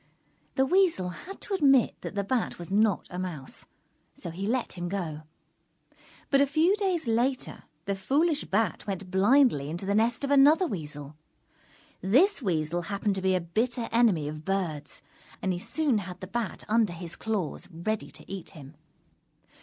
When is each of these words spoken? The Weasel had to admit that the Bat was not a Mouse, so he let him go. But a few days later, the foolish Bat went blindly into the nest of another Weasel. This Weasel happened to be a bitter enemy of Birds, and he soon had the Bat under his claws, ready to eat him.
The 0.55 0.65
Weasel 0.65 1.09
had 1.09 1.39
to 1.41 1.53
admit 1.53 1.93
that 2.01 2.15
the 2.15 2.23
Bat 2.23 2.57
was 2.57 2.71
not 2.71 3.05
a 3.11 3.19
Mouse, 3.19 3.65
so 4.15 4.31
he 4.31 4.47
let 4.47 4.73
him 4.73 4.89
go. 4.89 5.21
But 6.31 6.41
a 6.41 6.47
few 6.47 6.75
days 6.77 7.05
later, 7.05 7.65
the 7.85 7.93
foolish 7.95 8.43
Bat 8.45 8.87
went 8.87 9.11
blindly 9.11 9.69
into 9.69 9.85
the 9.85 9.93
nest 9.93 10.23
of 10.23 10.31
another 10.31 10.65
Weasel. 10.65 11.15
This 12.01 12.41
Weasel 12.41 12.81
happened 12.81 13.13
to 13.13 13.21
be 13.21 13.35
a 13.35 13.39
bitter 13.41 13.87
enemy 13.91 14.27
of 14.27 14.43
Birds, 14.43 15.03
and 15.39 15.53
he 15.53 15.59
soon 15.59 15.99
had 15.99 16.19
the 16.19 16.25
Bat 16.25 16.63
under 16.67 16.93
his 16.93 17.15
claws, 17.15 17.67
ready 17.71 18.09
to 18.09 18.25
eat 18.27 18.49
him. 18.57 18.73